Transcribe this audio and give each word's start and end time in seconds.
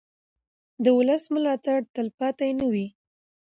د 0.83 0.85
ولس 0.97 1.23
ملاتړ 1.33 1.77
تلپاتې 1.95 2.49
نه 2.59 2.65
وي 2.73 2.87